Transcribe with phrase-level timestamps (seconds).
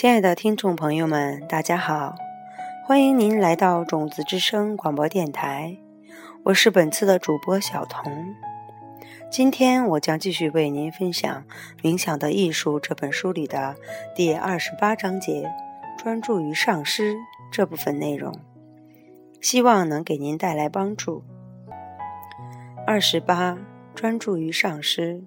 [0.00, 2.14] 亲爱的听众朋友们，大家好，
[2.86, 5.76] 欢迎您来到种子之声广播电台，
[6.44, 8.34] 我是本次的主播小童。
[9.30, 11.44] 今天我将继续为您分享
[11.84, 13.76] 《冥想的艺术》这本书里的
[14.16, 15.52] 第二十八章节
[16.02, 17.14] “专注于上师”
[17.52, 18.34] 这部分内容，
[19.42, 21.22] 希望能给您带来帮助。
[22.86, 23.58] 二十八，
[23.94, 25.22] 专注于上师。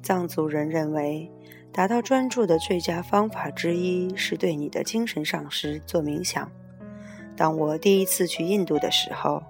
[0.00, 1.28] 藏族人认为。
[1.72, 6.50] 达到专注的最佳方法之一是对你的精神上师做冥想。
[7.36, 9.42] 当我第一次去印度的时候，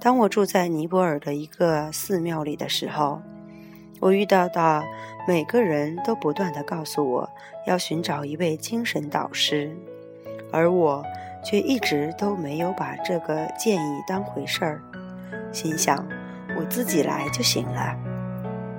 [0.00, 3.20] 当我住在尼泊尔的一个寺庙里的时候，
[4.00, 4.82] 我遇到的
[5.28, 7.30] 每个人都不断地告诉我
[7.66, 9.70] 要寻找一位精神导师，
[10.50, 11.04] 而我
[11.44, 14.82] 却一直都没有把这个建议当回事儿，
[15.52, 16.04] 心想
[16.58, 17.94] 我自己来就行了。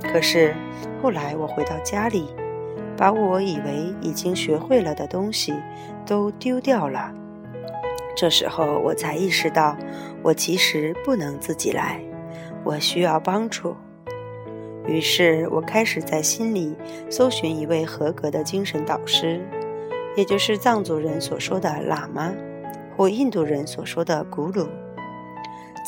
[0.02, 0.54] 可是
[1.02, 2.28] 后来我回到家里。
[2.98, 5.54] 把我以为已经学会了的东西
[6.06, 7.12] 都丢掉了。
[8.16, 9.76] 这时候我才意识到，
[10.22, 12.00] 我其实不能自己来，
[12.64, 13.76] 我需要帮助。
[14.86, 16.76] 于是我开始在心里
[17.10, 19.42] 搜寻一位合格的精神导师，
[20.16, 22.34] 也就是藏族人所说的喇嘛，
[22.96, 24.68] 或印度人所说的古鲁。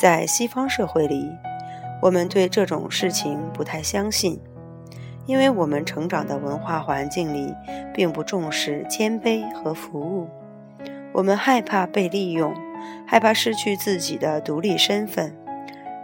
[0.00, 1.30] 在西方社会里，
[2.02, 4.40] 我们对这种事情不太相信。
[5.26, 7.52] 因为我们成长的文化环境里，
[7.92, 10.28] 并不重视谦卑和服务，
[11.12, 12.54] 我们害怕被利用，
[13.06, 15.36] 害怕失去自己的独立身份。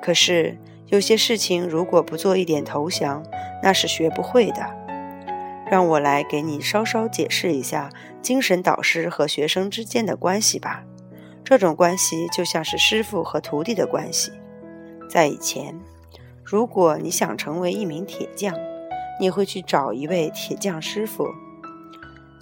[0.02, 3.22] 可是有些事情，如果不做一点投降，
[3.62, 4.68] 那是学不会的。
[5.70, 7.88] 让我来给你稍稍解释一下
[8.20, 10.84] 精神导师和学生之间的关系吧。
[11.44, 14.32] 这种关系就像是师傅和徒弟的关系。
[15.08, 15.74] 在以前，
[16.44, 18.54] 如果你想成为一名铁匠，
[19.20, 21.28] 你会去找一位铁匠师傅，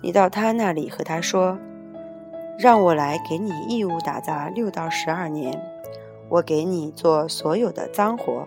[0.02, 1.58] 你到他那里和他说
[2.58, 5.60] ：“让我来给你义务打杂六到十二年，
[6.28, 8.46] 我给你做所有的脏活，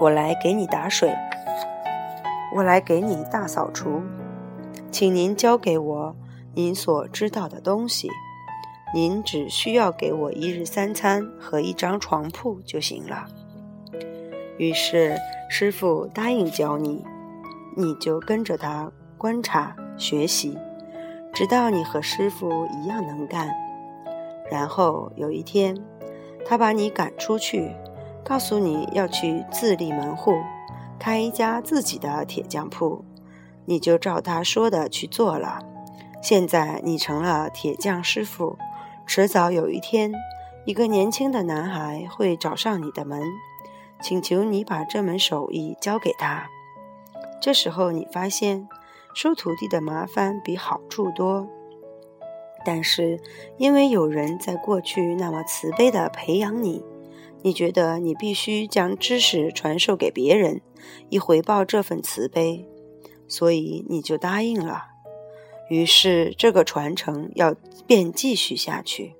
[0.00, 1.14] 我来给你打水，
[2.54, 4.00] 我来给你大扫除，
[4.90, 6.16] 请您交给我
[6.54, 8.08] 您所知道的东西，
[8.94, 13.26] 您只需要给我一日三餐和一张床铺就行了。”
[14.58, 15.18] 于是
[15.50, 17.04] 师傅答应教你。
[17.78, 20.58] 你就跟着他观察学习，
[21.34, 23.50] 直到你和师傅一样能干。
[24.50, 25.76] 然后有一天，
[26.46, 27.70] 他把你赶出去，
[28.24, 30.32] 告诉你要去自立门户，
[30.98, 33.04] 开一家自己的铁匠铺。
[33.66, 35.58] 你就照他说的去做了。
[36.22, 38.56] 现在你成了铁匠师傅，
[39.06, 40.14] 迟早有一天，
[40.64, 43.22] 一个年轻的男孩会找上你的门，
[44.00, 46.48] 请求你把这门手艺教给他。
[47.40, 48.66] 这时候，你发现
[49.14, 51.48] 收徒弟的麻烦比好处多。
[52.64, 53.20] 但是，
[53.58, 56.82] 因为有人在过去那么慈悲地培养你，
[57.42, 60.60] 你觉得你必须将知识传授给别人，
[61.08, 62.68] 以回报这份慈悲，
[63.28, 64.86] 所以你就答应了。
[65.68, 67.54] 于是，这个传承要
[67.86, 69.14] 便继续下去。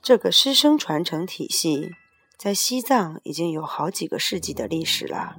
[0.00, 1.90] 这个师生传承体系
[2.38, 5.36] 在西藏已经有好几个世纪的历史了。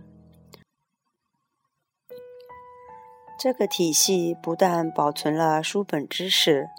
[3.37, 6.69] 这个体系不但保存了书本知识，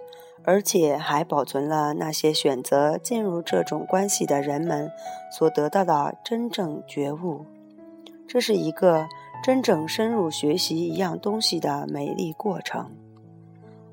[0.43, 4.91] 而且还保存了那些选择进入这种关系的人们
[5.31, 7.45] 所得到的真正觉悟。
[8.27, 9.07] 这是一个
[9.43, 12.91] 真正深入学习一样东西的美丽过程。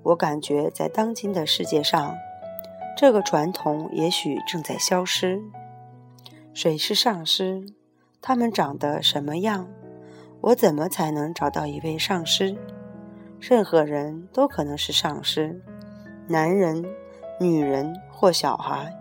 [0.04, 2.16] 我感觉在当今的世界上，
[2.98, 5.42] 这个传统也许正在消失。
[6.54, 7.66] 谁是上师？
[8.22, 9.68] 他们长得什么样？
[10.44, 12.58] 我怎么才能找到一位上师？
[13.40, 15.64] 任何人都可能是上师，
[16.28, 16.84] 男人、
[17.40, 18.94] 女人或小孩，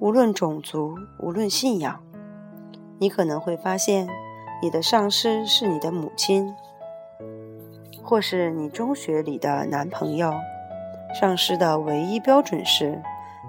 [0.00, 2.02] 无论种族，无论信仰。
[2.98, 4.08] 你可能会发现，
[4.60, 6.52] 你的上师是你的母亲，
[8.02, 10.34] 或是你中学里的男朋友。
[11.14, 13.00] 上师的唯一标准是，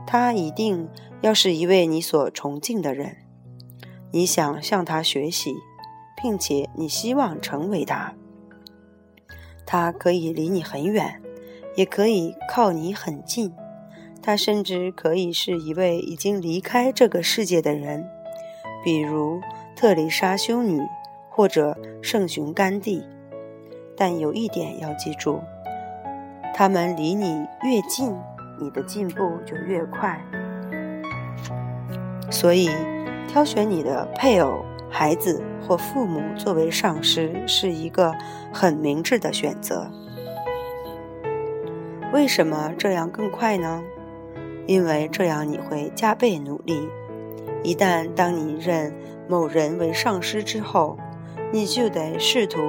[0.05, 0.87] 他一定
[1.21, 3.17] 要是一位你所崇敬的人，
[4.11, 5.55] 你想向他学习。
[6.21, 8.13] 并且你希望成为他，
[9.65, 11.21] 他可以离你很远，
[11.75, 13.53] 也可以靠你很近，
[14.21, 18.09] 他甚至可以是一位已经离开这个世界的人，
[18.83, 19.39] 比如
[19.75, 20.81] 特蕾莎修女
[21.29, 23.05] 或者圣雄甘地。
[23.99, 25.39] 但有一点要记住，
[26.53, 28.15] 他们离你越近，
[28.59, 30.21] 你的进步就越快。
[32.29, 32.69] 所以，
[33.27, 34.63] 挑选你的配偶。
[34.89, 38.13] 孩子或父母作为上师是一个
[38.53, 39.89] 很明智的选择。
[42.13, 43.83] 为什么这样更快呢？
[44.65, 46.87] 因为这样你会加倍努力。
[47.63, 48.93] 一旦当你认
[49.27, 50.97] 某人为上师之后，
[51.51, 52.59] 你就得试图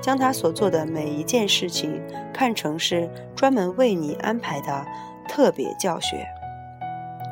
[0.00, 2.00] 将他所做的每一件事情
[2.32, 4.86] 看成是专门为你安排的
[5.28, 6.24] 特别教学。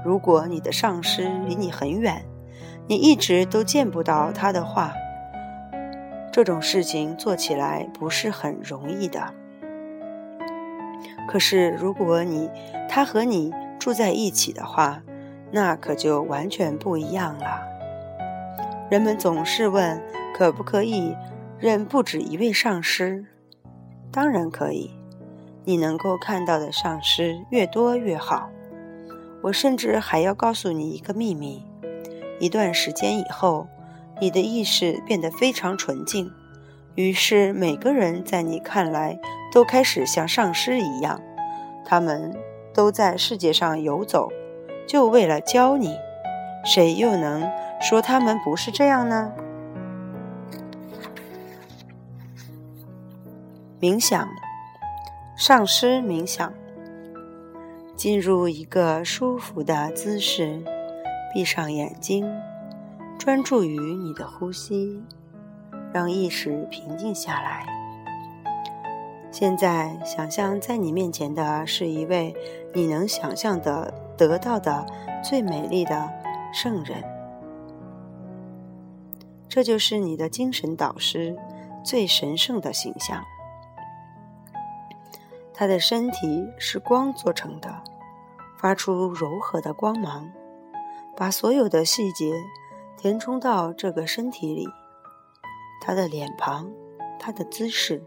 [0.05, 2.25] 如果你的上师离你很远，
[2.93, 4.93] 你一直都见不到他的话，
[6.31, 9.33] 这种事情做起来不是很容易的。
[11.27, 12.51] 可是，如果你
[12.91, 15.01] 他和你住在一起的话，
[15.51, 17.63] 那可就完全不一样了。
[18.91, 19.99] 人们总是问，
[20.37, 21.17] 可不可以
[21.59, 23.25] 认不止一位上师？
[24.13, 24.91] 当然可以，
[25.65, 28.51] 你能够看到的上师越多越好。
[29.45, 31.65] 我甚至还要告诉你一个秘密：
[32.43, 33.69] 一段时间以后，
[34.21, 36.29] 你的意识变得非常纯净，
[36.97, 39.17] 于是每个人在你看来
[39.53, 41.21] 都开始像上师一样，
[41.85, 42.37] 他们
[42.75, 44.29] 都在世界上游走。
[44.89, 45.97] 就为了教你，
[46.65, 47.49] 谁又能
[47.81, 49.33] 说他们不是这样呢？
[53.81, 54.29] 冥想，
[55.37, 56.53] 上师冥想，
[57.95, 60.61] 进入一个舒服的姿势，
[61.33, 62.29] 闭上眼睛，
[63.19, 65.03] 专注于你的呼吸，
[65.93, 67.67] 让意识平静下来。
[69.31, 72.35] 现在，想象在你面前的是一位
[72.75, 73.93] 你能想象的。
[74.15, 74.87] 得到的
[75.25, 76.09] 最美丽的
[76.53, 77.03] 圣人，
[79.49, 81.37] 这就是你的精神导师
[81.83, 83.25] 最神圣的形象。
[85.53, 87.83] 他的身体是光做成的，
[88.59, 90.31] 发出柔和的光芒，
[91.17, 92.33] 把所有的细节
[92.97, 94.69] 填充到这个身体里。
[95.81, 96.71] 他的脸庞，
[97.19, 98.03] 他的姿势，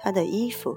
[0.00, 0.76] 他的衣服，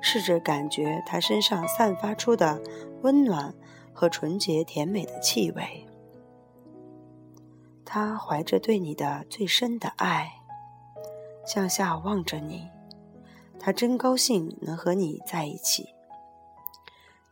[0.00, 2.62] 试着感觉他身上散发出的
[3.02, 3.54] 温暖。
[4.00, 5.84] 和纯洁甜美的气味，
[7.84, 10.34] 他怀着对你的最深的爱，
[11.44, 12.68] 向下望着你。
[13.58, 15.96] 他真高兴能和你在一起。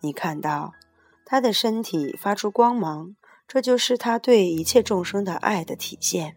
[0.01, 0.73] 你看到
[1.25, 3.15] 他的身体发出光芒，
[3.49, 6.37] 这就是他对一切众生的爱的体现。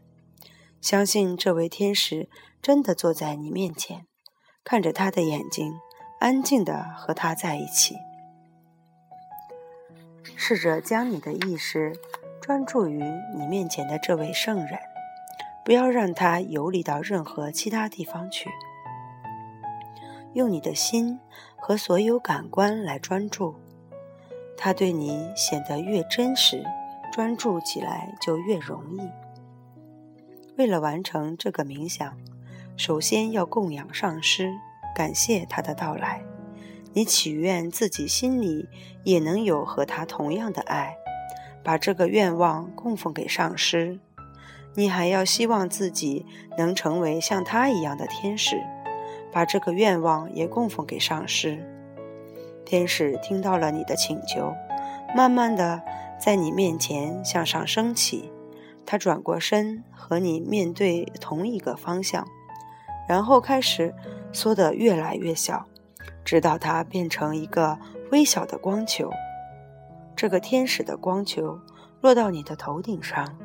[0.79, 2.29] 相信这位天使
[2.61, 4.05] 真的坐在你面前，
[4.63, 5.73] 看着他的眼睛，
[6.19, 7.95] 安静的和他在一起。
[10.35, 11.93] 试着将你的意识
[12.39, 13.03] 专注于
[13.35, 14.79] 你面前的这位圣人，
[15.65, 18.49] 不要让他游离到任何其他地方去。
[20.33, 21.19] 用你的心
[21.57, 23.55] 和所有感官来专注，
[24.55, 26.63] 他对你显得越真实，
[27.11, 29.01] 专注起来就越容易。
[30.57, 32.17] 为了完成这个冥想，
[32.75, 34.51] 首先要供养上师，
[34.95, 36.21] 感谢他的到来。
[36.93, 38.67] 你祈愿自己心里
[39.03, 40.95] 也能有和他同样的爱，
[41.63, 43.99] 把这个愿望供奉给上师。
[44.75, 46.25] 你还要希望自己
[46.57, 48.61] 能成为像他一样的天使，
[49.31, 51.63] 把这个愿望也供奉给上师。
[52.65, 54.53] 天使听到了你的请求，
[55.15, 55.81] 慢慢的
[56.19, 58.31] 在你面前向上升起。
[58.85, 62.27] 他转过身和你面对同一个方向，
[63.07, 63.93] 然后开始
[64.31, 65.65] 缩得越来越小。
[66.25, 67.77] 直到它变成一个
[68.11, 69.11] 微小的光球，
[70.15, 71.59] 这个天使的光球
[72.01, 73.35] 落到你的头顶上，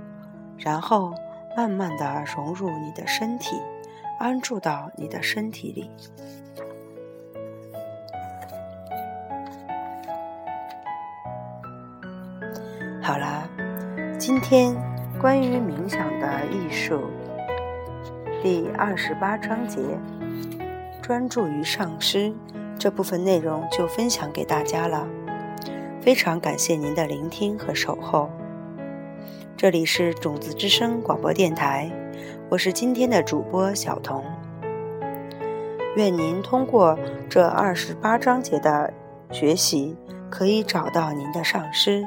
[0.59, 1.15] 然后
[1.57, 3.57] 慢慢的融入你的身体，
[4.19, 5.91] 安住到你的身体里。
[13.05, 13.47] 好了，
[14.19, 14.75] 今天
[15.21, 17.03] 关于冥想的艺术
[18.43, 19.83] 第二十八章节，
[21.03, 22.33] 专注于上师。
[22.79, 25.07] 这部分内容就分享给大家了，
[26.01, 28.31] 非常感谢您的聆听和守候。
[29.55, 31.91] 这里是种子之声广播电台，
[32.49, 34.25] 我是今天的主播小童。
[35.97, 38.91] 愿您通过这二十八章节的
[39.31, 39.95] 学习，
[40.31, 42.03] 可以找到您的上师。